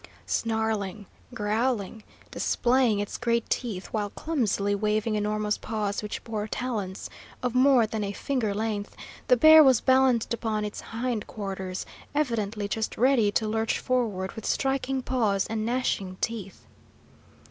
Snarling, 0.25 1.05
growling, 1.31 2.01
displaying 2.31 2.97
its 2.97 3.19
great 3.19 3.47
teeth 3.51 3.85
while 3.91 4.09
clumsily 4.09 4.73
waving 4.73 5.13
enormous 5.13 5.59
paws 5.59 6.01
which 6.01 6.23
bore 6.23 6.47
talons 6.47 7.07
of 7.43 7.53
more 7.53 7.85
than 7.85 8.03
a 8.03 8.11
finger 8.11 8.51
length, 8.51 8.95
the 9.27 9.37
bear 9.37 9.63
was 9.63 9.79
balanced 9.79 10.33
upon 10.33 10.65
its 10.65 10.81
hindquarters, 10.81 11.85
evidently 12.15 12.67
just 12.67 12.97
ready 12.97 13.31
to 13.31 13.47
lurch 13.47 13.77
forward 13.77 14.31
with 14.31 14.43
striking 14.43 15.03
paws 15.03 15.45
and 15.51 15.67
gnashing 15.67 16.17
teeth. 16.19 16.65